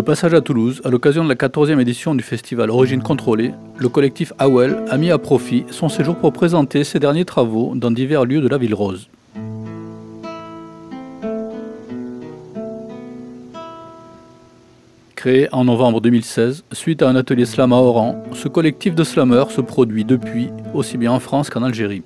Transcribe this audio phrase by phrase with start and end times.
[0.00, 3.90] De passage à Toulouse, à l'occasion de la 14e édition du festival Origine Contrôlée, le
[3.90, 8.24] collectif AWEL a mis à profit son séjour pour présenter ses derniers travaux dans divers
[8.24, 9.10] lieux de la ville rose.
[15.16, 19.50] Créé en novembre 2016, suite à un atelier slam à Oran, ce collectif de slammeurs
[19.50, 22.02] se produit depuis, aussi bien en France qu'en Algérie.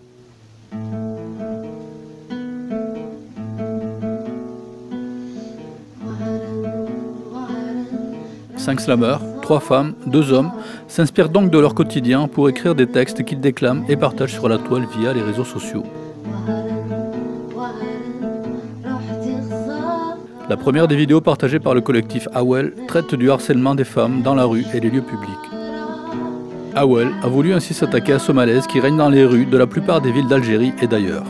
[8.64, 10.50] Cinq slammeurs, trois femmes, deux hommes,
[10.88, 14.56] s'inspirent donc de leur quotidien pour écrire des textes qu'ils déclament et partagent sur la
[14.56, 15.82] toile via les réseaux sociaux.
[20.48, 24.34] La première des vidéos partagées par le collectif Awel traite du harcèlement des femmes dans
[24.34, 25.28] la rue et les lieux publics.
[26.74, 29.66] Awel a voulu ainsi s'attaquer à ce malaise qui règne dans les rues de la
[29.66, 31.24] plupart des villes d'Algérie et d'ailleurs.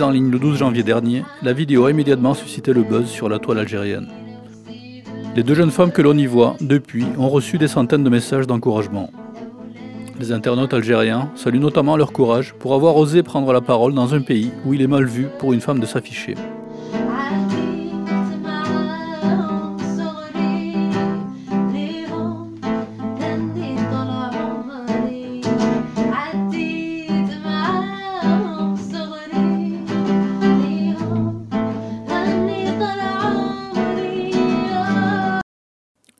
[0.00, 3.40] En ligne le 12 janvier dernier, la vidéo a immédiatement suscité le buzz sur la
[3.40, 4.06] toile algérienne.
[5.34, 8.46] Les deux jeunes femmes que l'on y voit, depuis, ont reçu des centaines de messages
[8.46, 9.10] d'encouragement.
[10.20, 14.20] Les internautes algériens saluent notamment leur courage pour avoir osé prendre la parole dans un
[14.20, 16.34] pays où il est mal vu pour une femme de s'afficher.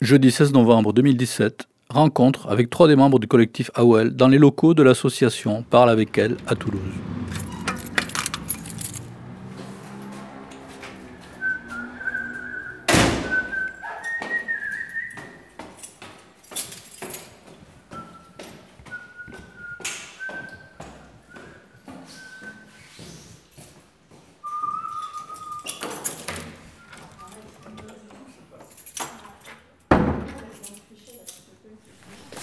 [0.09, 4.73] Jeudi 16 novembre 2017, rencontre avec trois des membres du collectif AOL dans les locaux
[4.73, 6.81] de l'association Parle avec elle à Toulouse.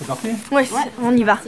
[0.06, 0.68] C'est parti Ouais,
[1.02, 1.40] on y va.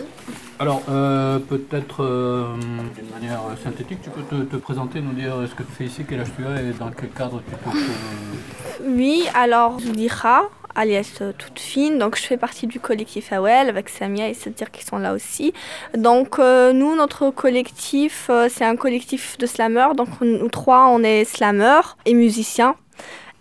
[0.59, 2.55] Alors, euh, peut-être euh,
[2.95, 6.03] d'une manière synthétique, tu peux te, te présenter, nous dire ce que tu fais ici,
[6.07, 11.33] quel âge tu as et dans quel cadre tu te Oui, alors Zoulira, alias euh,
[11.37, 14.97] toute fine, donc je fais partie du collectif AOL avec Samia et Sadir qui sont
[14.97, 15.53] là aussi.
[15.97, 21.03] Donc euh, nous, notre collectif, euh, c'est un collectif de slammeurs, donc nous trois, on
[21.03, 22.75] est slammeurs et musiciens.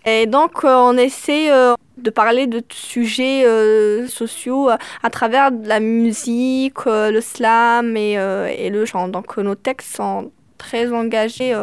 [0.06, 4.70] Et donc euh, on essaie euh, de parler de sujets euh, sociaux
[5.02, 9.08] à travers la musique, le slam et, et le chant.
[9.08, 11.54] Donc nos textes sont très engagés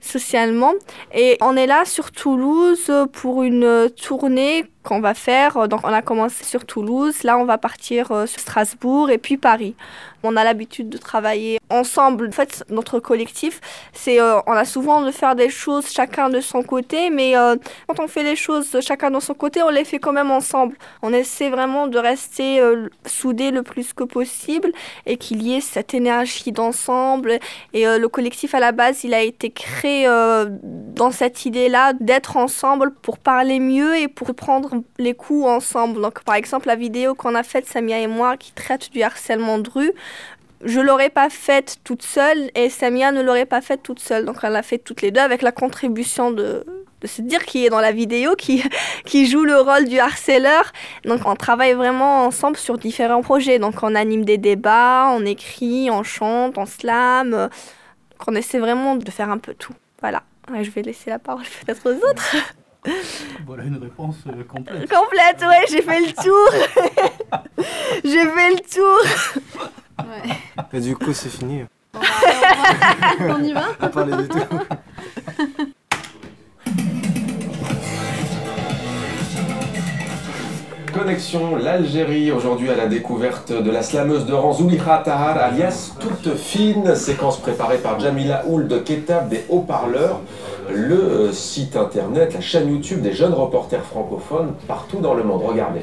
[0.00, 0.72] socialement.
[1.14, 5.68] Et on est là sur Toulouse pour une tournée qu'on va faire.
[5.68, 9.36] Donc on a commencé sur Toulouse, là on va partir euh, sur Strasbourg et puis
[9.36, 9.74] Paris.
[10.22, 12.28] On a l'habitude de travailler ensemble.
[12.28, 13.60] En fait, notre collectif,
[13.94, 17.56] c'est euh, on a souvent de faire des choses chacun de son côté, mais euh,
[17.86, 20.76] quand on fait les choses chacun de son côté, on les fait quand même ensemble.
[21.02, 22.62] On essaie vraiment de rester
[23.06, 24.72] soudés le plus que possible
[25.06, 27.38] et qu'il y ait cette énergie d'ensemble.
[27.72, 32.92] Et le collectif à la base, il a été créé dans cette idée-là d'être ensemble
[32.92, 36.00] pour parler mieux et pour prendre les coups ensemble.
[36.00, 39.58] Donc, par exemple, la vidéo qu'on a faite, Samia et moi, qui traite du harcèlement
[39.58, 39.92] de rue,
[40.62, 44.24] je l'aurais pas faite toute seule et Samia ne l'aurait pas faite toute seule.
[44.24, 46.64] Donc, elle l'a fait toutes les deux avec la contribution de
[47.00, 48.62] de se dire qui est dans la vidéo, qui,
[49.04, 50.72] qui joue le rôle du harceleur.
[51.04, 53.58] Donc on travaille vraiment ensemble sur différents projets.
[53.58, 57.34] Donc on anime des débats, on écrit, on chante, on slam.
[57.34, 59.74] euh, Donc on essaie vraiment de faire un peu tout.
[60.00, 60.22] Voilà.
[60.62, 62.36] Je vais laisser la parole peut-être aux autres.
[63.46, 64.88] Voilà une réponse euh, complète.
[64.90, 66.48] Complète, ouais, j'ai fait le tour.
[68.04, 68.98] j'ai fait le tour.
[70.72, 71.64] Et du coup, c'est fini.
[73.20, 74.38] On y va À parler de tout.
[80.92, 86.36] Connexion l'Algérie, aujourd'hui à la découverte de la slameuse de rang Zouliha Tahar, alias Toute
[86.36, 90.20] Fine, séquence préparée par Jamila Ould Ketab des haut-parleurs,
[90.72, 95.42] le euh, site internet, la chaîne YouTube des jeunes reporters francophones partout dans le monde.
[95.44, 95.82] Regardez.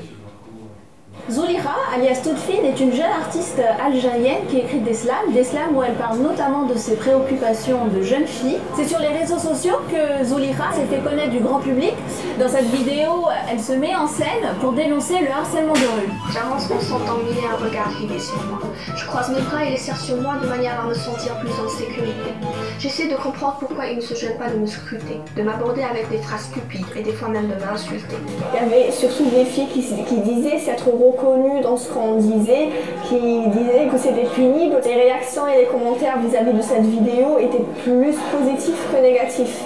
[1.30, 5.84] Zouliha, alias Toutfine, est une jeune artiste algérienne qui écrit des slams, des slams où
[5.84, 8.60] elle parle notamment de ses préoccupations de jeune fille.
[8.78, 11.94] C'est sur les réseaux sociaux que Zouliha s'est fait connaître du grand public.
[12.40, 16.12] Dans cette vidéo, elle se met en scène pour dénoncer le harcèlement de rue.
[16.32, 18.60] J'avance en sentant mille un regard rivé sur moi.
[18.96, 21.52] Je croise mes bras et les serre sur moi de manière à me sentir plus
[21.52, 22.32] en sécurité.
[22.80, 26.10] J'essaie de comprendre pourquoi il ne se gêne pas de me scruter, de m'aborder avec
[26.10, 28.16] des phrases stupides et des fois même de m'insulter.
[28.54, 32.69] Il y avait surtout des filles qui, qui disaient s'être reconnues dans ce qu'on disait,
[33.08, 34.75] qui disaient que c'était pénible.
[34.84, 39.64] Les réactions et les commentaires vis-à-vis de cette vidéo étaient plus positifs que négatifs.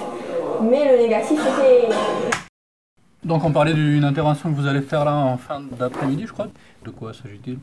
[0.61, 1.93] Mais le négatif était
[3.23, 6.47] Donc on parlait d'une intervention que vous allez faire là en fin d'après-midi, je crois.
[6.85, 7.59] De quoi s'agit-il?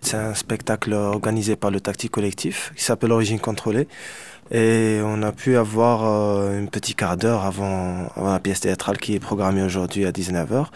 [0.00, 3.88] C'est un spectacle organisé par le Tactique Collectif qui s'appelle Origine Contrôlée.
[4.52, 8.98] Et on a pu avoir euh, un petit quart d'heure avant, avant, la pièce théâtrale
[8.98, 10.66] qui est programmée aujourd'hui à 19h.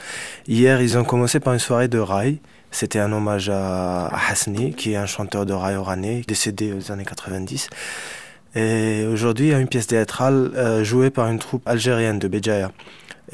[0.47, 2.39] Hier, ils ont commencé par une soirée de rail.
[2.75, 6.91] C'était un hommage à, à Hasni, qui est un chanteur de rail oranais, décédé aux
[6.91, 7.69] années 90.
[8.57, 12.27] Et aujourd'hui, il y a une pièce théâtrale euh, jouée par une troupe algérienne de
[12.27, 12.73] Béjaïa.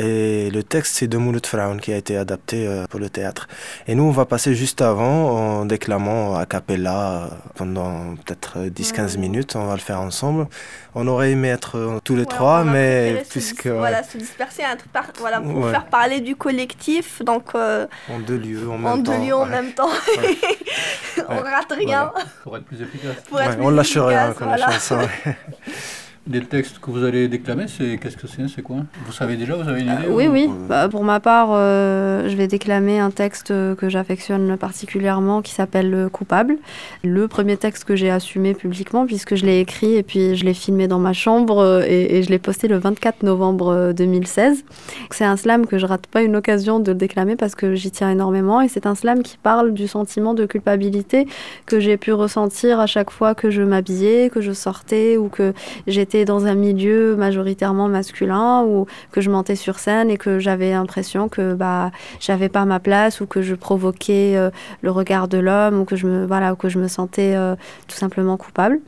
[0.02, 3.48] Et le texte, c'est de Mouloud Frown qui a été adapté euh, pour le théâtre.
[3.86, 9.18] Et nous, on va passer juste avant en déclamant a cappella euh, pendant peut-être 10-15
[9.18, 9.56] minutes.
[9.56, 10.46] On va le faire ensemble.
[10.94, 13.64] On aurait aimé être euh, tous les Ouais, trois, mais se puisque.
[13.68, 15.70] dis- Voilà, se disperser un truc par- voilà, pour Ouais.
[15.70, 17.22] faire parler du collectif.
[17.22, 19.12] Donc, euh, En deux lieux, en même en temps.
[19.18, 19.50] deux lieux en ouais.
[19.50, 19.90] même temps.
[21.28, 21.40] on Ouais.
[21.50, 22.10] rate rien.
[22.42, 23.16] Pour être plus efficace.
[23.28, 24.72] Pour être plus on lâche rien efficace, comme la voilà.
[24.72, 24.98] chanson.
[26.28, 28.76] Les textes que vous allez déclamer, c'est qu'est-ce que c'est C'est quoi?
[29.06, 30.50] Vous savez déjà Vous avez une idée Euh, Oui, ou- oui.
[30.68, 35.90] Bah, pour ma part, euh, je vais déclamer un texte que j'affectionne particulièrement qui s'appelle
[35.90, 36.58] Le Coupable.
[37.02, 40.52] Le premier texte que j'ai assumé publiquement puisque je l'ai écrit et puis je l'ai
[40.52, 44.62] filmé dans ma chambre euh, et, et je l'ai posté le 24 novembre euh, 2016.
[45.10, 47.90] C'est un slam que je rate pas une occasion de le déclamer parce que j'y
[47.90, 51.26] tiens énormément et c'est un slam qui parle du sentiment de culpabilité
[51.64, 55.54] que j'ai pu ressentir à chaque fois que je m'habillais, que je sortais ou que
[55.86, 60.70] j'étais dans un milieu majoritairement masculin ou que je montais sur scène et que j'avais
[60.72, 61.90] l'impression que bah
[62.20, 64.50] j'avais pas ma place ou que je provoquais euh,
[64.82, 67.54] le regard de l'homme ou que je me voilà ou que je me sentais euh,
[67.88, 68.80] tout simplement coupable.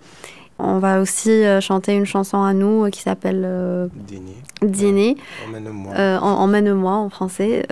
[0.58, 4.36] On va aussi euh, chanter une chanson à nous qui s'appelle Dîner.
[4.62, 5.16] Dîner.
[5.48, 5.92] Emmène-moi.
[6.20, 7.66] En- Emmène-moi en français.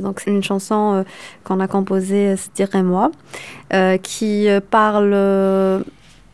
[0.00, 1.04] Donc c'est une chanson
[1.44, 3.12] qu'on a composée, c'est Dirais-moi,
[3.72, 5.82] euh, qui parle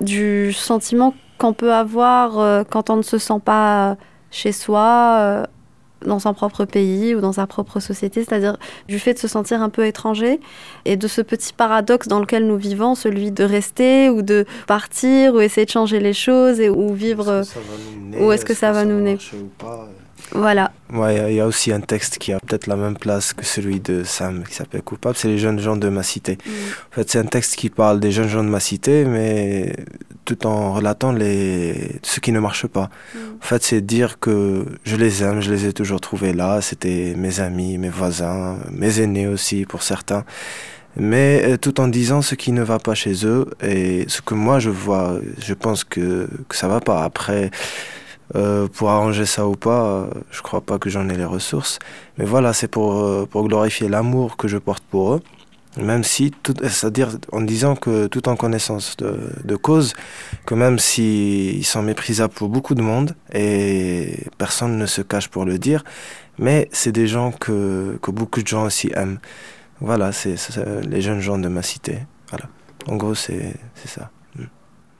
[0.00, 3.96] du sentiment qu'on peut avoir euh, quand on ne se sent pas
[4.30, 5.16] chez soi.
[5.20, 5.44] euh,
[6.06, 8.56] dans son propre pays ou dans sa propre société, c'est-à-dire
[8.88, 10.40] du fait de se sentir un peu étranger
[10.86, 15.34] et de ce petit paradoxe dans lequel nous vivons, celui de rester ou de partir
[15.34, 17.28] ou essayer de changer les choses et, ou vivre.
[17.28, 18.24] euh, Est-ce que ça va nous mener?
[18.26, 19.18] où est-ce que ça va nous mener?
[20.32, 20.70] Voilà.
[20.92, 22.96] Ouais, il y a- il y a aussi un texte qui a peut-être la même
[22.96, 26.38] place que celui de Sam qui s'appelle Coupable, c'est les jeunes gens de ma cité.
[26.92, 29.74] En fait, c'est un texte qui parle des jeunes gens de ma cité, mais
[30.36, 31.98] tout en relatant les...
[32.02, 32.88] ce qui ne marche pas.
[33.16, 37.14] En fait, c'est dire que je les aime, je les ai toujours trouvés là, c'était
[37.16, 40.24] mes amis, mes voisins, mes aînés aussi pour certains.
[40.96, 44.34] Mais euh, tout en disant ce qui ne va pas chez eux et ce que
[44.34, 47.02] moi je vois, je pense que, que ça va pas.
[47.02, 47.50] Après,
[48.36, 51.78] euh, pour arranger ça ou pas, je crois pas que j'en ai les ressources.
[52.18, 55.22] Mais voilà, c'est pour, euh, pour glorifier l'amour que je porte pour eux.
[55.76, 59.94] Même si, c'est-à-dire en disant que tout en connaissance de, cause,
[60.44, 65.28] que même si ils sont méprisables pour beaucoup de monde et personne ne se cache
[65.28, 65.84] pour le dire,
[66.38, 69.20] mais c'est des gens que, que beaucoup de gens aussi aiment.
[69.80, 70.34] Voilà, c'est
[70.88, 71.98] les jeunes gens de ma cité.
[72.30, 72.46] Voilà.
[72.88, 74.10] En gros, c'est ça.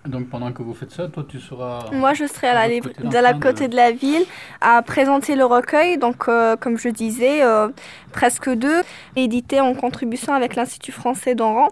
[0.07, 1.91] Donc pendant que vous faites ça, toi tu seras.
[1.93, 4.25] Moi, je serai à la, côté de la de- côté de la ville
[4.63, 5.99] à présenter le recueil.
[5.99, 7.69] Donc, euh, comme je disais, euh,
[8.11, 8.81] presque deux,
[9.15, 11.69] édité en contribution avec l'Institut français d'Oran.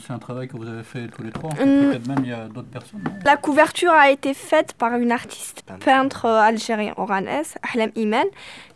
[0.00, 1.50] C'est un travail que vous avez fait tous les trois.
[1.60, 1.90] Hum.
[1.90, 3.02] Peut-être même il y a d'autres personnes.
[3.24, 8.26] La couverture a été faite par une artiste peintre euh, algérien oranaise, Ahlam Iman,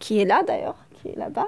[0.01, 1.47] qui est là d'ailleurs, qui est là-bas.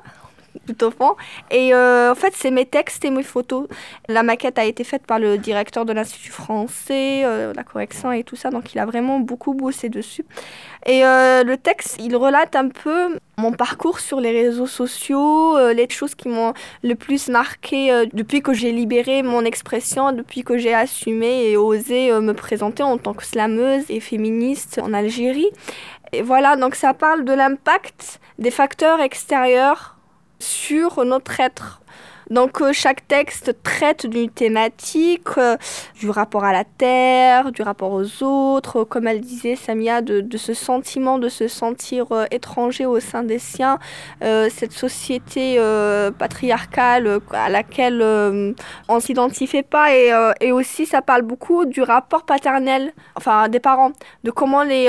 [0.83, 1.17] Au fond.
[1.51, 3.67] Et en fait, c'est mes textes et mes photos.
[4.09, 8.37] La maquette a été faite par le directeur de l'Institut français, la correction et tout
[8.37, 10.25] ça, donc il a vraiment beaucoup bossé dessus.
[10.87, 16.15] Et le texte, il relate un peu mon parcours sur les réseaux sociaux, les choses
[16.15, 16.53] qui m'ont
[16.83, 22.13] le plus marqué depuis que j'ai libéré mon expression, depuis que j'ai assumé et osé
[22.13, 25.51] me présenter en tant que slameuse et féministe en Algérie.
[26.13, 29.97] Et voilà, donc ça parle de l'impact des facteurs extérieurs
[30.43, 31.82] sur notre être
[32.33, 35.59] donc euh, chaque texte traite d'une thématique, euh,
[36.01, 40.55] du rapport à la terre, du rapport aux autres, comme elle disait Samia, de, ce
[40.55, 43.79] sentiment de se sentir euh, étranger au sein des siens,
[44.23, 45.59] cette société
[46.19, 48.01] patriarcale à laquelle
[48.89, 49.95] on ne s'identifiait pas.
[49.95, 50.11] Et,
[50.41, 53.93] et, aussi ça parle beaucoup du rapport paternel, enfin des parents,
[54.25, 54.89] de comment les,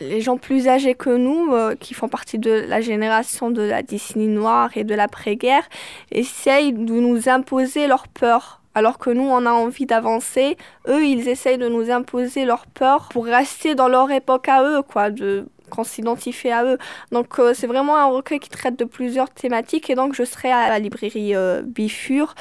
[0.00, 1.50] les gens plus âgés que nous,
[1.80, 5.64] qui font partie de la génération de la décennie noire et de l'après-guerre,
[6.10, 8.60] essayent de nous imposer leur peur.
[8.76, 10.56] Alors que nous, on a envie d'avancer,
[10.88, 14.82] eux, ils essayent de nous imposer leur peur pour rester dans leur époque à eux,
[14.82, 16.78] quoi, de qu'on s'identifie à eux.
[17.12, 20.50] Donc euh, c'est vraiment un recueil qui traite de plusieurs thématiques et donc je serai
[20.50, 22.34] à la librairie euh, Bifur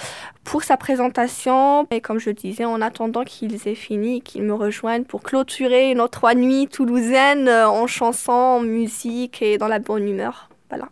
[0.43, 1.87] pour sa présentation.
[1.91, 6.13] Et comme je disais, en attendant qu'ils aient fini, qu'ils me rejoignent pour clôturer notre
[6.13, 10.49] trois nuits toulousaine euh, en chanson, en musique et dans la bonne humeur.
[10.69, 10.89] Voilà.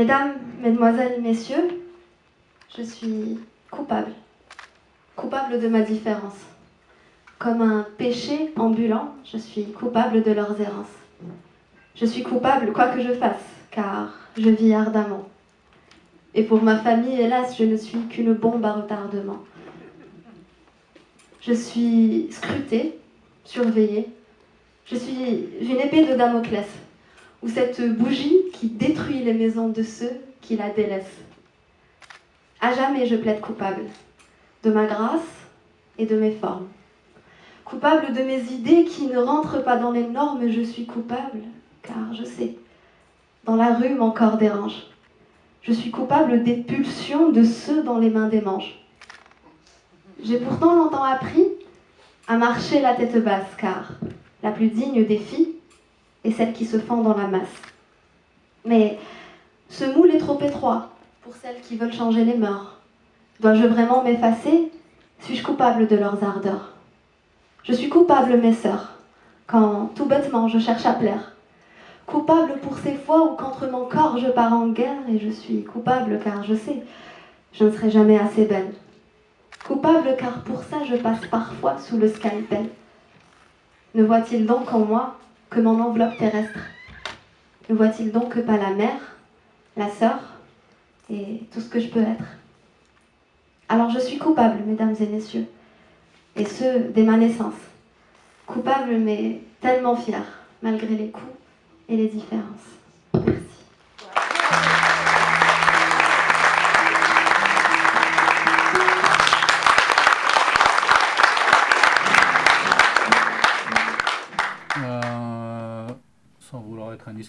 [0.00, 1.78] Mesdames, Mesdemoiselles, Messieurs,
[2.74, 3.38] je suis
[3.70, 4.12] coupable,
[5.14, 6.38] coupable de ma différence.
[7.38, 10.96] Comme un péché ambulant, je suis coupable de leurs errances.
[11.96, 15.28] Je suis coupable quoi que je fasse, car je vis ardemment.
[16.32, 19.44] Et pour ma famille, hélas, je ne suis qu'une bombe à retardement.
[21.42, 22.98] Je suis scrutée,
[23.44, 24.08] surveillée.
[24.86, 26.68] Je suis une épée de Damoclès
[27.42, 31.24] ou cette bougie qui détruit les maisons de ceux qui la délaissent.
[32.60, 33.84] À jamais je plaide coupable
[34.62, 35.22] de ma grâce
[35.96, 36.68] et de mes formes.
[37.64, 41.40] Coupable de mes idées qui ne rentrent pas dans les normes, je suis coupable,
[41.80, 42.56] car je sais,
[43.44, 44.82] dans la rue mon corps dérange.
[45.62, 48.78] Je suis coupable des pulsions de ceux dont les mains démangent.
[50.22, 51.46] J'ai pourtant longtemps appris
[52.28, 53.92] à marcher la tête basse, car
[54.42, 55.54] la plus digne des filles
[56.24, 57.69] et celles qui se font dans la masse.
[58.64, 58.98] Mais
[59.68, 60.90] ce moule est trop étroit
[61.22, 62.76] pour celles qui veulent changer les mœurs.
[63.40, 64.70] Dois-je vraiment m'effacer?
[65.20, 66.72] Suis-je coupable de leurs ardeurs?
[67.62, 68.92] Je suis coupable, mes sœurs,
[69.46, 71.32] quand tout bêtement je cherche à plaire.
[72.06, 75.62] Coupable pour ces fois où contre mon corps je pars en guerre et je suis
[75.62, 76.82] coupable car je sais,
[77.52, 78.72] je ne serai jamais assez belle.
[79.66, 82.68] Coupable car pour ça je passe parfois sous le scalpel.
[83.94, 85.16] Ne voit-il donc en moi
[85.50, 86.58] que mon enveloppe terrestre?
[87.70, 89.00] Ne voit-il donc que pas la mère,
[89.76, 90.18] la sœur
[91.08, 92.24] et tout ce que je peux être?
[93.68, 95.46] Alors je suis coupable, mesdames et messieurs,
[96.34, 97.54] et ce, dès ma naissance.
[98.44, 101.32] Coupable, mais tellement fière, malgré les coups
[101.88, 102.80] et les différences.
[103.14, 103.49] indiscret,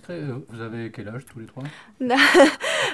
[0.10, 1.64] euh, vous avez quel âge tous les trois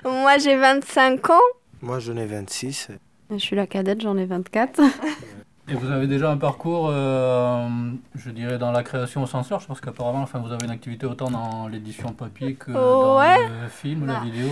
[0.04, 1.40] Moi j'ai 25 ans.
[1.82, 2.90] Moi j'en ai 26.
[3.32, 4.82] Je suis la cadette, j'en ai 24.
[5.70, 7.68] Et vous avez déjà un parcours, euh,
[8.16, 11.06] je dirais, dans la création au sens large, parce qu'apparemment, enfin, vous avez une activité
[11.06, 14.48] autant dans l'édition papier que dans le film, la bah, vidéo.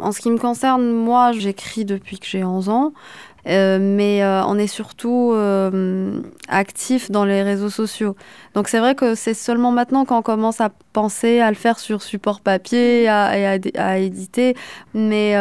[0.00, 2.92] En ce qui me concerne, moi, j'écris depuis que j'ai 11 ans.
[3.48, 8.14] Euh, mais euh, on est surtout euh, actif dans les réseaux sociaux.
[8.54, 12.02] Donc c'est vrai que c'est seulement maintenant qu'on commence à penser à le faire sur
[12.02, 14.54] support papier et à, éditer.
[14.94, 15.34] Mais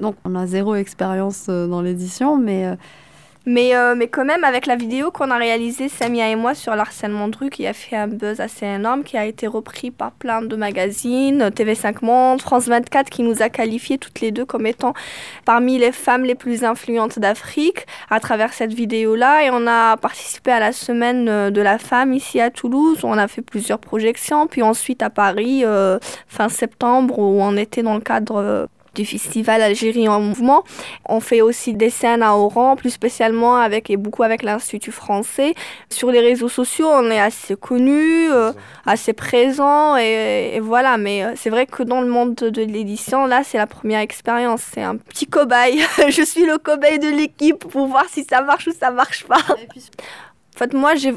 [0.00, 2.76] donc on a zéro expérience dans l'édition, mais
[3.46, 6.76] mais, euh, mais quand même, avec la vidéo qu'on a réalisée, Samia et moi, sur
[6.76, 10.12] l'harcèlement de rue, qui a fait un buzz assez énorme, qui a été repris par
[10.12, 14.66] plein de magazines, TV5 Monde, France 24, qui nous a qualifiés toutes les deux comme
[14.66, 14.92] étant
[15.46, 19.44] parmi les femmes les plus influentes d'Afrique à travers cette vidéo-là.
[19.44, 23.06] Et on a participé à la semaine euh, de la femme ici à Toulouse, où
[23.06, 24.46] on a fait plusieurs projections.
[24.48, 29.62] Puis ensuite à Paris, euh, fin septembre, où on était dans le cadre du festival
[29.62, 30.64] Algérie en mouvement.
[31.08, 35.54] On fait aussi des scènes à Oran, plus spécialement avec et beaucoup avec l'Institut français.
[35.90, 38.52] Sur les réseaux sociaux, on est assez connu, euh,
[38.86, 40.98] assez présent et, voilà.
[40.98, 44.62] Mais euh, c'est vrai que dans le monde de, l'édition, là, c'est la première expérience.
[44.72, 45.82] C'est un petit cobaye.
[46.08, 49.40] Je suis le cobaye de l'équipe pour voir si ça marche ou ça marche pas.
[49.48, 51.14] En fait, moi, j'ai,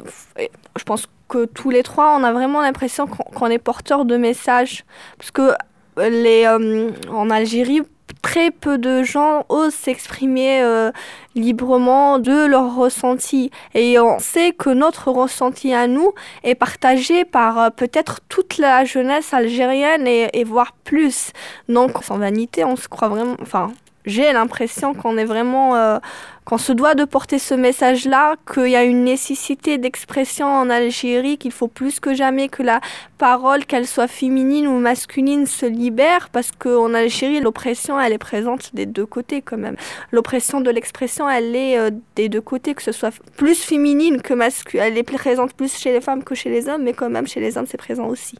[0.77, 4.86] je pense que tous les trois, on a vraiment l'impression qu'on est porteur de messages.
[5.18, 5.53] Parce que
[5.98, 7.82] les, euh, en Algérie,
[8.22, 10.92] très peu de gens osent s'exprimer euh,
[11.36, 13.52] librement de leur ressenti.
[13.76, 18.86] Et on sait que notre ressenti à nous est partagé par euh, peut-être toute la
[18.86, 21.32] jeunesse algérienne et, et voire plus.
[21.70, 23.36] Donc, sans vanité, on se croit vraiment...
[23.42, 23.72] Enfin,
[24.06, 26.00] j'ai l'impression qu'on est vraiment, euh,
[26.46, 31.38] qu'on se doit de porter ce message-là, qu'il y a une nécessité d'expression en Algérie,
[31.38, 32.82] qu'il faut plus que jamais que la
[33.18, 38.76] parole, qu'elle soit féminine ou masculine, se libère, parce qu'en Algérie, l'oppression, elle est présente
[38.76, 39.78] des deux côtés quand même.
[40.12, 44.34] L'oppression de l'expression, elle est euh, des deux côtés, que ce soit plus féminine que
[44.34, 47.28] masculine, elle est présente plus chez les femmes que chez les hommes, mais quand même
[47.28, 48.38] chez les hommes, c'est présent aussi.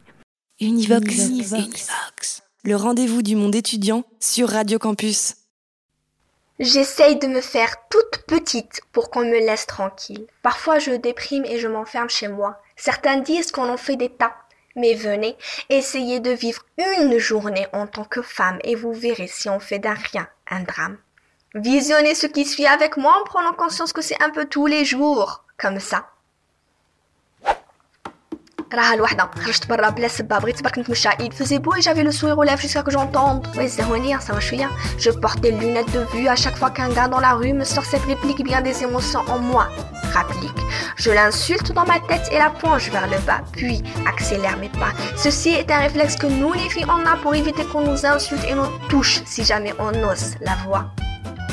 [0.60, 1.28] Univox.
[1.28, 2.42] Univox.
[2.64, 5.34] Le rendez-vous du monde étudiant sur Radio Campus.
[6.60, 10.28] J'essaye de me faire toute petite pour qu'on me laisse tranquille.
[10.42, 12.62] Parfois je déprime et je m'enferme chez moi.
[12.76, 14.36] Certains disent qu'on en fait des tas.
[14.76, 15.36] Mais venez,
[15.68, 19.80] essayez de vivre une journée en tant que femme et vous verrez si on fait
[19.80, 20.98] d'un rien un drame.
[21.54, 24.84] Visionnez ce qui suit avec moi en prenant conscience que c'est un peu tous les
[24.84, 26.08] jours, comme ça.
[28.73, 32.11] راها الوحدة خرجت برا بلا سبة بغيت برك نتمشى il faisait beau et j'avais le
[32.11, 35.91] sourire aux lèvres jusqu'à que j'entende ouais زهونية ça va chouïa je porte des lunettes
[35.91, 38.61] de vue à chaque fois qu'un gars dans la rue me sort cette réplique bien
[38.61, 39.67] des émotions en moi
[40.13, 40.61] rapplique
[40.97, 44.93] je l'insulte dans ma tête et la penche vers le bas puis accélère mes pas
[45.15, 48.45] ceci est un réflexe que nous les filles on a pour éviter qu'on nous insulte
[48.49, 50.85] et nous touche si jamais on ose la voix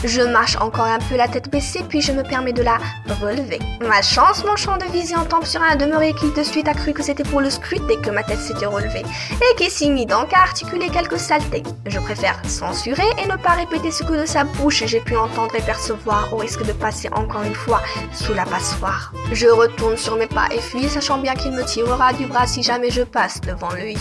[0.03, 2.77] je marche encore un peu la tête baissée, puis je me permets de la
[3.21, 3.59] relever.
[3.81, 6.93] Ma chance, mon champ de vision tombe sur un demeuré qui de suite a cru
[6.93, 10.33] que c'était pour le scruter que ma tête s'était relevée, et qui s'y mit donc
[10.33, 11.63] à articuler quelques saletés.
[11.85, 15.55] Je préfère censurer et ne pas répéter ce que de sa bouche j'ai pu entendre
[15.55, 17.81] et percevoir, au risque de passer encore une fois
[18.13, 19.13] sous la passoire.
[19.31, 22.63] Je retourne sur mes pas et fuis, sachant bien qu'il me tirera du bras si
[22.63, 23.97] jamais je passe devant lui.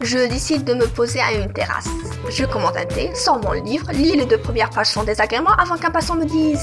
[0.00, 1.88] Je décide de me poser à une terrasse.
[2.30, 5.76] Je commande un thé, sors mon livre, lis les deux premières pages sans désagrément avant
[5.76, 6.60] qu'un passant me dise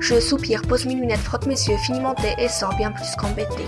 [0.00, 3.08] Je soupire, pose mes lunettes, frotte mes yeux, finis mon thé et sors bien plus
[3.18, 3.64] qu'embêté.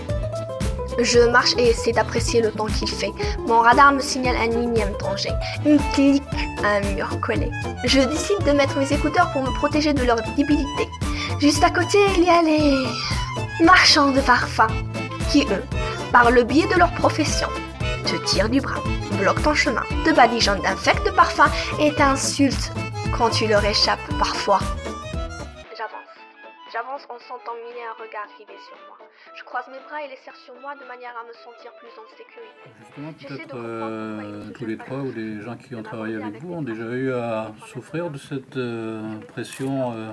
[1.00, 3.12] Je marche et essaie d'apprécier le temps qu'il fait.
[3.46, 5.30] Mon radar me signale un énième danger.
[5.66, 6.22] Une clique
[6.64, 7.50] un mur collé.
[7.84, 10.88] Je décide de mettre mes écouteurs pour me protéger de leur débilité.
[11.40, 14.72] Juste à côté, il y a les marchands de parfums
[15.30, 15.62] qui, eux,
[16.12, 17.48] par le biais de leur profession,
[18.04, 18.82] te tirent du bras,
[19.18, 22.72] bloquent ton chemin, te badigeonnent d'infects de parfum et t'insultent
[23.16, 24.60] quand tu leur échappes parfois.
[25.76, 26.14] J'avance.
[26.72, 29.05] J'avance en sentant mille un regard rivé sur moi.
[29.34, 31.88] Je croise mes bras et les serre sur moi de manière à me sentir plus
[31.98, 32.66] en sécurité.
[32.80, 36.62] Justement, peut-être euh, tous les trois ou les gens qui ont travaillé avec vous ont
[36.62, 39.94] déjà eu à souffrir de cette euh, pression.
[39.96, 40.12] Euh...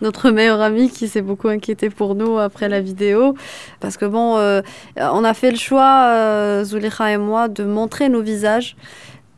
[0.00, 3.34] Notre meilleur ami qui s'est beaucoup inquiété pour nous après la vidéo.
[3.80, 4.60] Parce que bon, euh,
[4.96, 8.76] on a fait le choix, euh, Zulekha et moi, de montrer nos visages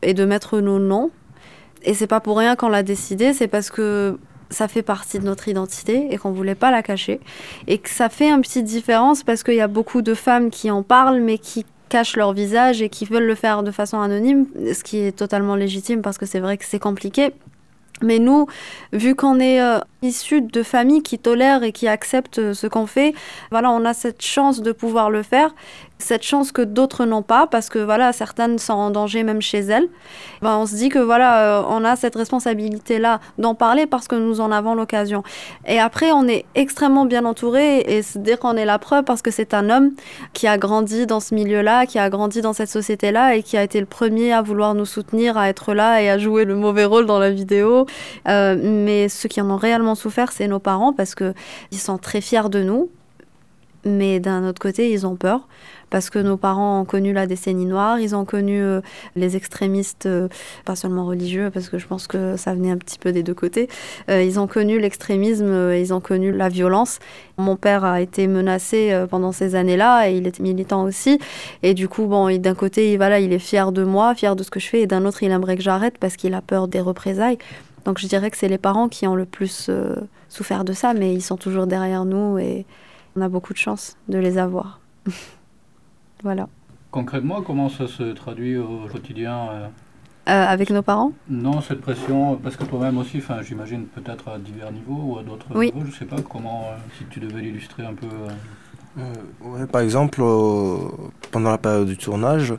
[0.01, 1.11] et de mettre nos noms.
[1.83, 4.17] Et c'est pas pour rien qu'on l'a décidé, c'est parce que
[4.55, 7.19] ça fait partie de notre identité et qu'on voulait pas la cacher.
[7.67, 10.71] Et que ça fait une petite différence parce qu'il y a beaucoup de femmes qui
[10.71, 14.45] en parlent mais qui cachent leur visage et qui veulent le faire de façon anonyme,
[14.73, 17.33] ce qui est totalement légitime parce que c'est vrai que c'est compliqué.
[18.01, 18.47] Mais nous,
[18.91, 23.13] vu qu'on est euh, issus de familles qui tolèrent et qui acceptent ce qu'on fait,
[23.51, 25.53] voilà, on a cette chance de pouvoir le faire,
[25.97, 29.59] cette chance que d'autres n'ont pas parce que voilà, certaines sont en danger même chez
[29.59, 29.87] elles.
[30.41, 34.07] Ben, on se dit que voilà, euh, on a cette responsabilité là d'en parler parce
[34.07, 35.23] que nous en avons l'occasion.
[35.65, 39.21] Et après, on est extrêmement bien entouré et se dire qu'on est la preuve parce
[39.21, 39.91] que c'est un homme
[40.33, 43.63] qui a grandi dans ce milieu-là, qui a grandi dans cette société-là et qui a
[43.63, 46.85] été le premier à vouloir nous soutenir, à être là et à jouer le mauvais
[46.85, 47.85] rôle dans la vidéo.
[48.27, 51.33] Euh, mais ceux qui en ont réellement souffert, c'est nos parents parce que
[51.71, 52.89] ils sont très fiers de nous.
[53.85, 55.47] Mais d'un autre côté, ils ont peur
[55.91, 58.81] parce que nos parents ont connu la décennie noire, ils ont connu euh,
[59.15, 60.27] les extrémistes, euh,
[60.65, 63.35] pas seulement religieux, parce que je pense que ça venait un petit peu des deux
[63.35, 63.69] côtés.
[64.09, 66.99] Euh, ils ont connu l'extrémisme, ils ont connu la violence.
[67.37, 71.19] Mon père a été menacé pendant ces années-là et il était militant aussi.
[71.63, 74.43] Et du coup, bon, d'un côté, il, voilà, il est fier de moi, fier de
[74.43, 76.67] ce que je fais, et d'un autre, il aimerait que j'arrête parce qu'il a peur
[76.67, 77.37] des représailles.
[77.85, 79.95] Donc je dirais que c'est les parents qui ont le plus euh,
[80.29, 82.65] souffert de ça, mais ils sont toujours derrière nous et
[83.15, 84.79] on a beaucoup de chance de les avoir.
[86.23, 86.47] voilà.
[86.91, 89.67] Concrètement, comment ça se traduit au quotidien euh,
[90.27, 91.11] Euh, avec nos parents?
[91.29, 95.23] Non, cette pression, parce que toi-même aussi, enfin, j'imagine peut-être à divers niveaux ou à
[95.23, 95.71] d'autres Oui.
[95.73, 98.07] niveaux, je sais pas comment, euh, si tu devais l'illustrer un peu.
[98.07, 100.21] euh, Ouais, par exemple,
[101.31, 102.53] pendant la période du tournage,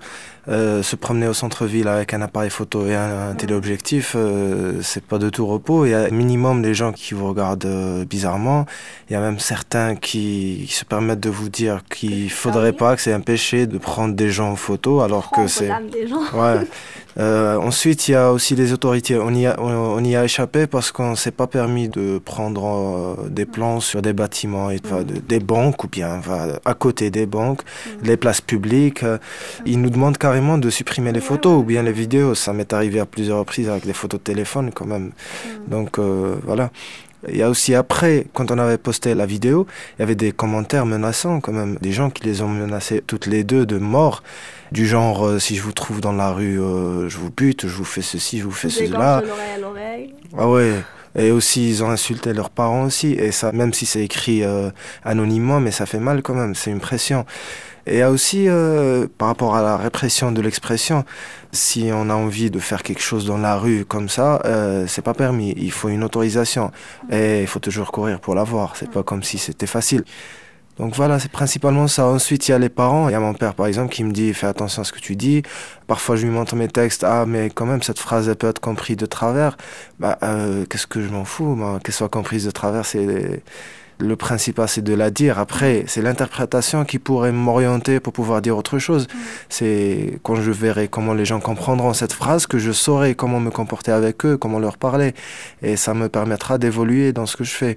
[0.49, 5.03] euh, se promener au centre-ville avec un appareil photo et un, un téléobjectif, euh, c'est
[5.05, 5.85] pas de tout repos.
[5.87, 8.67] Il y a minimum des gens qui vous regardent euh, bizarrement.
[9.09, 12.95] Il y a même certains qui, qui se permettent de vous dire qu'il faudrait pas,
[12.97, 15.69] que c'est un péché de prendre des gens en photo, alors que c'est.
[16.35, 16.61] Ouais.
[17.19, 19.19] Euh, ensuite, il y a aussi les autorités.
[19.19, 23.17] On y a, on, on y a échappé parce qu'on s'est pas permis de prendre
[23.31, 27.09] des plans sur des bâtiments, et, enfin, de- des banques ou bien enfin, à côté
[27.09, 27.63] des banques,
[28.03, 29.03] les places publiques.
[29.65, 32.35] Ils nous demandent carrément de supprimer les photos ou bien les vidéos.
[32.35, 35.13] Ça m'est arrivé à plusieurs reprises avec des photos de téléphone quand même.
[35.69, 36.71] Donc euh, voilà.
[37.29, 40.33] Il y a aussi après, quand on avait posté la vidéo, il y avait des
[40.33, 41.77] commentaires menaçants quand même.
[41.81, 44.23] Des gens qui les ont menacés toutes les deux de mort.
[44.73, 47.75] Du genre, euh, si je vous trouve dans la rue, euh, je vous bute, je
[47.75, 49.23] vous fais ceci, je vous fais cela.
[50.37, 50.73] Ah ouais.
[51.19, 53.13] Et aussi, ils ont insulté leurs parents aussi.
[53.13, 54.71] Et ça, même si c'est écrit euh,
[55.03, 56.55] anonymement, mais ça fait mal quand même.
[56.55, 57.25] C'est une pression.
[57.87, 61.05] Et aussi, euh, par rapport à la répression de l'expression,
[61.53, 65.03] si on a envie de faire quelque chose dans la rue comme ça, euh, c'est
[65.03, 65.55] pas permis.
[65.57, 66.73] Il faut une autorisation.
[67.11, 68.77] Et il faut toujours courir pour l'avoir.
[68.77, 70.05] C'est pas comme si c'était facile.
[70.79, 72.07] Donc voilà, c'est principalement ça.
[72.07, 73.09] Ensuite, il y a les parents.
[73.09, 75.01] Il y a mon père, par exemple, qui me dit Fais attention à ce que
[75.01, 75.43] tu dis.
[75.87, 77.05] Parfois, je lui montre mes textes.
[77.05, 79.57] Ah, mais quand même, cette phrase, elle peut être comprise de travers.
[80.01, 81.79] Bah, euh, qu'est-ce que je m'en fous, moi?
[81.83, 83.43] Qu'elle soit comprise de travers, c'est.
[83.99, 85.39] Le principal, c'est de la dire.
[85.39, 89.09] Après, c'est l'interprétation qui pourrait m'orienter pour pouvoir dire autre chose.
[89.49, 93.51] C'est quand je verrai comment les gens comprendront cette phrase que je saurai comment me
[93.51, 95.15] comporter avec eux, comment leur parler.
[95.63, 97.77] Et ça me permettra d'évoluer dans ce que je fais.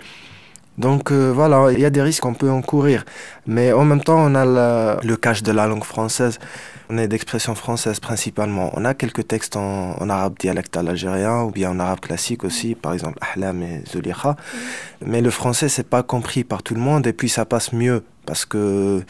[0.78, 3.06] Donc euh, voilà, il y a des risques qu'on peut encourir.
[3.48, 6.38] Mais en même temps, on a la- le cache de la langue française.
[6.92, 8.72] On est d'expression française principalement.
[8.74, 12.94] On a quelques textes en, arabe dialectal algérien ou bien en arabe classique aussi, par
[12.94, 14.36] exemple Ahlam et Zulikha.
[15.06, 18.04] Mais le français, c'est pas compris par tout le monde et puis ça passe mieux
[18.26, 19.04] parce que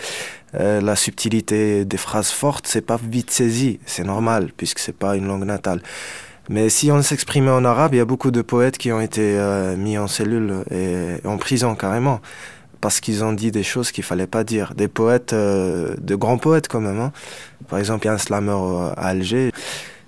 [0.55, 3.79] euh, la subtilité des phrases fortes, c'est pas vite saisi.
[3.85, 5.81] C'est normal puisque c'est pas une langue natale.
[6.49, 9.37] Mais si on s'exprimait en arabe, il y a beaucoup de poètes qui ont été
[9.37, 12.19] euh, mis en cellule et en prison carrément
[12.81, 14.73] parce qu'ils ont dit des choses qu'il fallait pas dire.
[14.75, 16.99] Des poètes, euh, de grands poètes quand même.
[16.99, 17.11] hein.
[17.67, 19.51] Par exemple, il y a un slammer euh, à Alger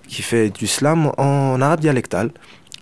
[0.07, 2.31] qui fait du slam en arabe dialectal.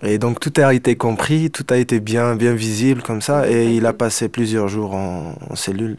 [0.02, 3.74] Et donc tout a été compris, tout a été bien, bien visible comme ça, et
[3.74, 5.98] il a passé plusieurs jours en, cellule.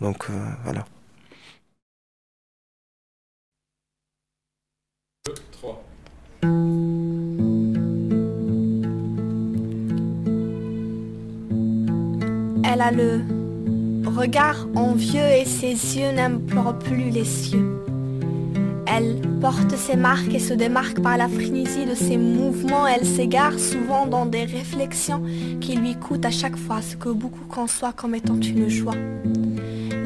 [0.00, 0.32] Donc euh,
[0.64, 0.84] voilà.
[12.72, 13.20] Elle a le
[14.06, 17.84] regard envieux et ses yeux n'implorent plus les cieux.
[18.86, 22.86] Elle porte ses marques et se démarque par la frénésie de ses mouvements.
[22.86, 25.22] Elle s'égare souvent dans des réflexions
[25.60, 28.96] qui lui coûtent à chaque fois ce que beaucoup conçoivent comme étant une joie.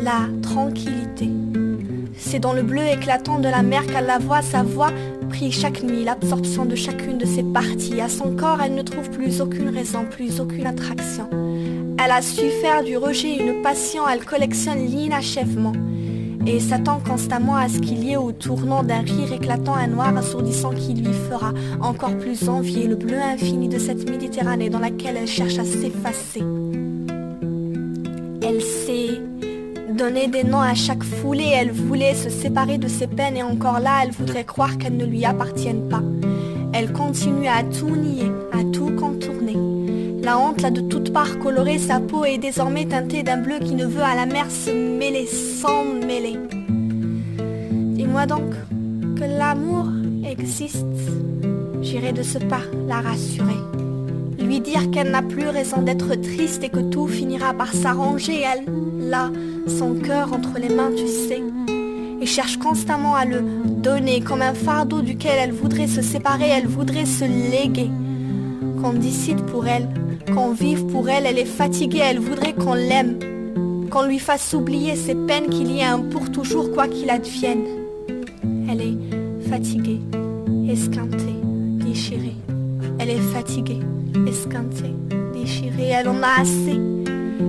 [0.03, 1.31] La tranquillité.
[2.19, 4.91] C'est dans le bleu éclatant de la mer qu'elle la voit, sa voix
[5.29, 8.01] prie chaque nuit l'absorption de chacune de ses parties.
[8.01, 11.29] À son corps, elle ne trouve plus aucune raison, plus aucune attraction.
[12.03, 15.73] Elle a su faire du rejet une passion, elle collectionne l'inachèvement
[16.47, 20.17] et s'attend constamment à ce qu'il y ait au tournant d'un rire éclatant un noir
[20.17, 25.17] assourdissant qui lui fera encore plus envier le bleu infini de cette Méditerranée dans laquelle
[25.17, 26.45] elle cherche à s'effacer.
[28.43, 29.21] Elle s'est
[29.97, 33.81] donné des noms à chaque foulée, elle voulait se séparer de ses peines et encore
[33.81, 36.03] là, elle voudrait croire qu'elles ne lui appartiennent pas.
[36.75, 39.57] Elle continue à tout nier, à tout contourner.
[40.23, 43.75] La honte l'a de toutes parts colorée, sa peau est désormais teintée d'un bleu qui
[43.75, 46.39] ne veut à la mer se mêler, s'en mêler.
[47.71, 48.53] Dis-moi donc
[49.17, 49.87] que l'amour
[50.29, 50.85] existe.
[51.81, 53.61] J'irai de ce pas la rassurer.
[54.39, 58.43] Lui dire qu'elle n'a plus raison d'être triste et que tout finira par s'arranger.
[58.43, 58.65] Elle,
[59.09, 59.31] là,
[59.67, 61.43] son cœur entre les mains, tu sais.
[62.21, 66.67] Et cherche constamment à le donner comme un fardeau duquel elle voudrait se séparer, elle
[66.67, 67.91] voudrait se léguer.
[68.81, 69.89] Qu'on décide pour elle,
[70.33, 73.19] qu'on vive pour elle, elle est fatiguée, elle voudrait qu'on l'aime,
[73.91, 77.65] qu'on lui fasse oublier ses peines, qu'il y ait un pour toujours quoi qu'il advienne.
[78.69, 80.01] Elle est fatiguée,
[80.69, 81.41] esquintée,
[81.85, 82.37] déchirée.
[82.99, 83.81] Elle est fatiguée,
[84.27, 84.95] esquintée,
[85.35, 85.91] déchirée.
[85.91, 86.96] Elle en a assez.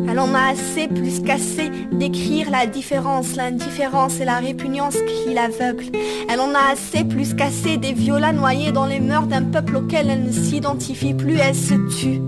[0.10, 5.86] Elle en a assez, plus qu'assez, d'écrire la différence, l'indifférence et la répugnance qui l'aveugle.
[6.30, 10.10] Elle en a assez, plus qu'assez, des violas noyés dans les mœurs d'un peuple auquel
[10.10, 11.38] elle ne s'identifie plus.
[11.38, 12.22] Elle se tue.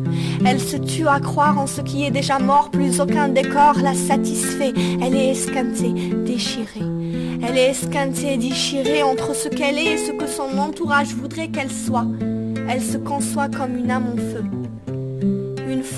[0.46, 3.94] Elle se tue à croire en ce qui est déjà mort, plus aucun décor la
[3.94, 4.74] satisfait.
[5.02, 5.94] Elle est esquintée,
[6.26, 6.86] déchirée.
[7.42, 11.72] Elle est esquintée, déchirée entre ce qu'elle est et ce que son entourage voudrait qu'elle
[11.72, 12.06] soit.
[12.70, 14.44] Elle se conçoit comme une âme en feu.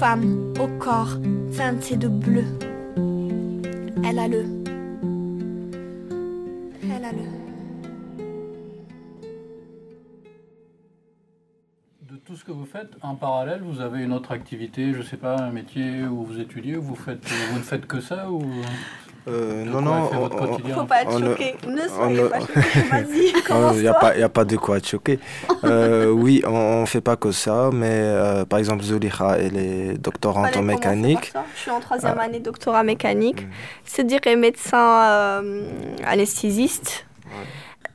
[0.01, 1.19] Femme au corps
[1.55, 2.43] teinté de bleu.
[4.03, 4.45] Elle a le.
[6.83, 7.19] Elle a le.
[12.01, 15.17] De tout ce que vous faites, en parallèle, vous avez une autre activité, je sais
[15.17, 18.41] pas, un métier où vous étudiez, où vous, faites, vous ne faites que ça ou...
[19.27, 21.55] Euh, non, non, on- quotidien Faut pas être on choqué.
[21.67, 22.60] Ne on soyez pas choqué.
[22.91, 23.34] Vas-y,
[23.75, 25.19] Il n'y a, pas- y a pas de quoi être choqué.
[25.63, 29.93] Euh, oui, on ne fait pas que ça, mais euh, par exemple, Zuliha, elle est
[29.99, 31.31] doctorante en mécanique.
[31.55, 32.23] Je suis en troisième Ah.
[32.23, 33.45] année doctorat mécanique.
[33.86, 35.63] C'est-à-dire qu'elle est médecin euh,
[36.05, 37.05] anesthésiste.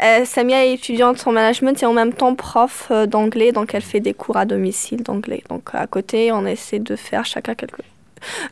[0.02, 4.00] Euh, Samia est étudiante en management et en même temps prof d'anglais, donc elle fait
[4.00, 5.42] des cours à domicile d'anglais.
[5.48, 7.80] Donc à côté, on essaie de faire chacun quelque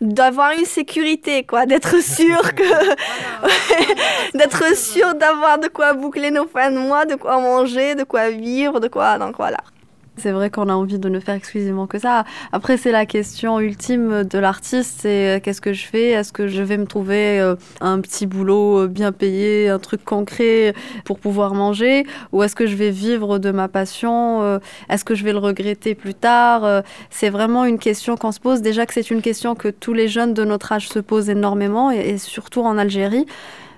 [0.00, 2.96] d'avoir une sécurité quoi d'être sûr que
[4.38, 8.30] d'être sûr d'avoir de quoi boucler nos fins de mois de quoi manger de quoi
[8.30, 9.58] vivre de quoi donc voilà
[10.16, 12.24] C'est vrai qu'on a envie de ne faire exclusivement que ça.
[12.52, 16.10] Après, c'est la question ultime de l'artiste, c'est euh, qu'est-ce que je fais?
[16.10, 20.04] Est-ce que je vais me trouver euh, un petit boulot euh, bien payé, un truc
[20.04, 20.72] concret
[21.04, 22.06] pour pouvoir manger?
[22.32, 25.94] Ou est-ce que je vais vivre de ma passion Est-ce que je vais le regretter
[25.94, 26.82] plus tard?
[27.10, 28.62] C'est vraiment une question qu'on se pose.
[28.62, 31.90] Déjà que c'est une question que tous les jeunes de notre âge se posent énormément,
[31.90, 33.26] et surtout en Algérie.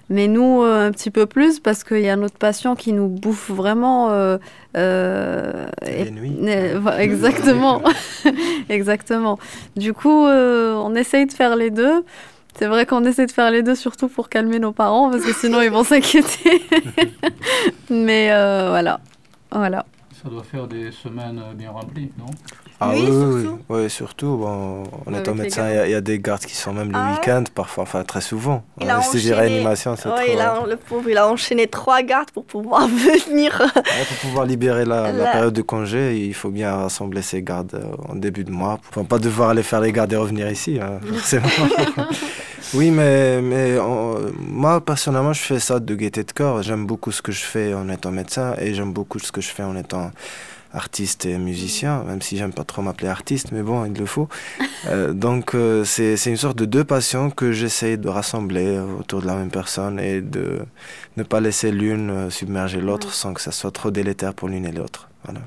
[0.08, 3.08] Mais nous, euh, un petit peu plus, parce qu'il y a notre passion qui nous
[3.08, 4.10] bouffe vraiment.
[4.10, 4.38] euh,
[4.76, 6.06] euh, et-
[6.46, 7.82] euh, voilà, exactement.
[8.68, 9.38] Exactement.
[9.76, 12.04] Du coup, euh, on essaye de faire les deux.
[12.58, 15.32] C'est vrai qu'on essaie de faire les deux, surtout pour calmer nos parents, parce que
[15.34, 16.62] sinon ils vont s'inquiéter.
[17.90, 19.00] Mais euh, voilà.
[19.50, 19.84] Voilà.
[20.22, 22.26] Ça doit faire des semaines bien remplies, non?
[22.78, 23.58] Ah Oui, oui, oui, oui, surtout.
[23.70, 24.36] Oui, surtout.
[24.36, 26.90] Bon, en étant médecin, il y a- il y, a des gardes qui sont même
[26.92, 28.64] le Ah week-end, parfois, enfin très souvent.
[28.80, 30.66] Il a enchaîné- réanimation, c'est Ouais, trop.
[30.66, 33.58] le pauvre, il a enchaîné trois gardes pour pouvoir venir.
[33.74, 37.42] Ouais, pour pouvoir libérer la, la La- période de congé, il faut bien rassembler ses
[37.42, 38.78] gardes euh, en début de mois.
[38.90, 41.46] Enfin, pas devoir aller faire les gardes et revenir ici, hein, forcément.
[42.74, 43.76] oui, mais, mais
[44.38, 46.62] moi, personnellement, je fais ça de gaieté de corps.
[46.62, 49.48] J'aime beaucoup ce que je fais en étant médecin et j'aime beaucoup ce que je
[49.48, 50.10] fais en étant
[50.76, 54.28] artiste et musicien, même si j'aime pas trop m'appeler artiste, mais bon, il le faut.
[54.88, 59.26] Euh, donc, euh, c'est une sorte de deux passions que j'essaye de rassembler autour de
[59.26, 60.60] la même personne et de
[61.16, 64.64] ne pas laisser l'une euh, submerger l'autre sans que ça soit trop délétère pour l'une
[64.64, 65.08] et l'autre.
[65.24, 65.40] Voilà.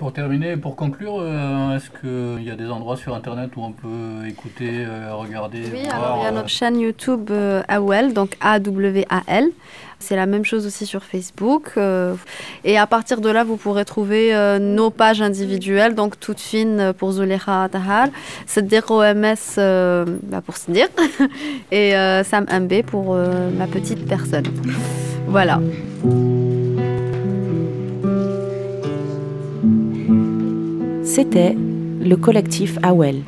[0.00, 3.72] Pour terminer, pour conclure, euh, est-ce qu'il y a des endroits sur Internet où on
[3.72, 7.30] peut écouter, euh, regarder Oui, voir, alors il y a euh, notre chaîne YouTube
[7.68, 9.50] AWL, donc A-W-A-L.
[9.98, 11.78] C'est la même chose aussi sur Facebook.
[12.64, 16.92] et à partir de là, vous pourrez trouver nos pages individuelles, donc toute fine euh,
[16.94, 18.10] pour Zuleha Tahal,
[18.46, 19.58] Siddiq OMS
[20.22, 20.88] bah, pour Siddiq,
[21.72, 21.90] et
[22.24, 23.14] Sam MB pour
[23.58, 24.46] ma petite personne.
[25.26, 25.60] Voilà.
[31.12, 33.24] C'était le collectif AWEL.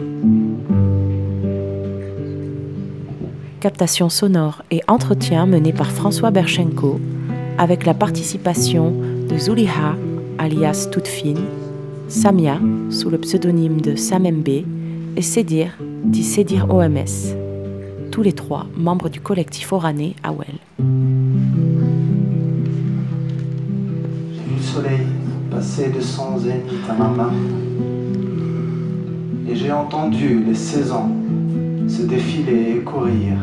[3.58, 7.00] Captation sonore et entretien mené par François Berchenko
[7.58, 8.92] avec la participation
[9.28, 9.96] de Zuliha
[10.38, 11.44] alias Toutfine,
[12.06, 14.62] Samia sous le pseudonyme de Samembe
[15.16, 17.34] et Sedir dit Sedir OMS,
[18.12, 21.12] tous les trois membres du collectif oranais AWEL.
[25.62, 27.31] Passer de son zénith à ma main.
[29.48, 31.09] Et j'ai entendu les saisons
[31.87, 33.35] se défiler et courir.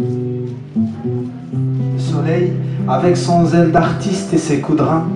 [0.00, 2.54] Le soleil,
[2.88, 5.06] avec son zèle d'artiste et ses rein,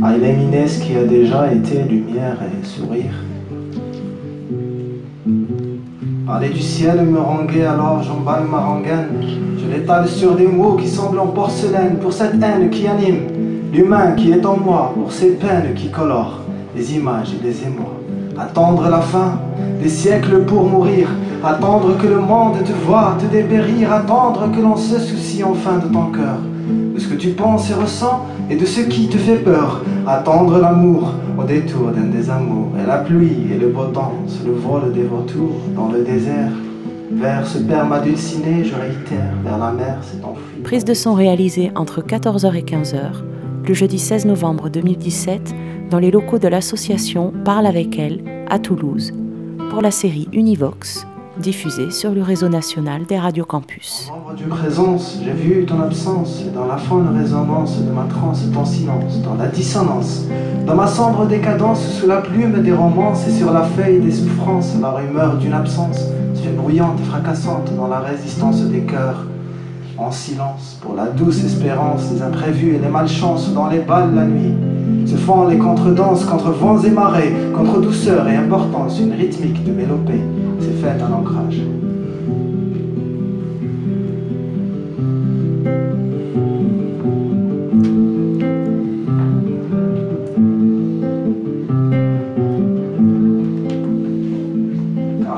[0.00, 3.14] a éliminé ce qui a déjà été lumière et sourire.
[6.26, 9.20] Parler du ciel me ranguer alors j'emballe ma rengaine.
[9.58, 13.26] Je l'étale sur des mots qui semblent en porcelaine pour cette haine qui anime
[13.70, 16.40] l'humain qui est en moi, pour ces peines qui colorent
[16.74, 18.00] les images et les émois.
[18.38, 19.38] Attendre la fin
[19.82, 21.08] des siècles pour mourir,
[21.44, 25.92] attendre que le monde te voie te dépérir, attendre que l'on se soucie enfin de
[25.92, 26.38] ton cœur,
[27.04, 29.82] ce que tu penses et ressens et de ce qui te fait peur.
[30.06, 34.14] Attendre l'amour au détour d'un désamour, et la pluie et le beau temps
[34.44, 36.52] le vol des vautours dans le désert.
[37.12, 40.62] Vers ce perma dulciné, je réitère, vers la mer c'est enfui.
[40.62, 42.98] Prise de son réalisée entre 14h et 15h,
[43.68, 45.54] le jeudi 16 novembre 2017,
[45.90, 49.12] dans les locaux de l'association Parle avec elle, à Toulouse,
[49.70, 51.06] pour la série Univox,
[51.38, 54.10] diffusée sur le réseau national des radios campus.
[54.48, 59.20] Présence, j'ai vu ton absence, et dans la faune résonance de ma transe, ton silence,
[59.22, 60.24] dans la dissonance,
[60.66, 64.74] dans ma sombre décadence, sous la plume des romances, et sur la feuille des souffrances,
[64.80, 65.98] la rumeur d'une absence
[66.34, 69.24] se fait bruyante et fracassante dans la résistance des cœurs.
[69.96, 74.24] En silence, pour la douce espérance des imprévus et les malchances dans les balles la
[74.24, 74.54] nuit,
[75.06, 79.70] se font les contredanses contre vents et marées, contre douceur et importance, une rythmique de
[79.70, 80.20] mélopée
[80.84, 81.60] fait un ancrage.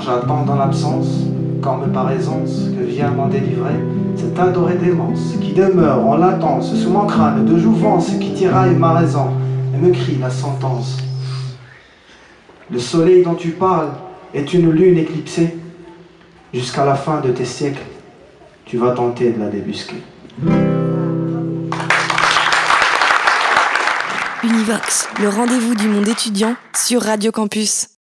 [0.05, 1.25] J'attends dans l'absence,
[1.61, 3.75] comme par aisance, que vient m'en délivrer,
[4.15, 8.93] cette adorée démence qui demeure en latence sous mon crâne de jouvence qui tiraille ma
[8.93, 9.31] raison
[9.75, 10.99] et me crie la sentence.
[12.71, 13.91] Le soleil dont tu parles
[14.35, 15.57] est une lune éclipsée?
[16.55, 17.83] Jusqu'à la fin de tes siècles,
[18.65, 20.03] tu vas tenter de la débusquer.
[24.43, 27.96] Univox, le rendez-vous du monde étudiant sur Radio Campus.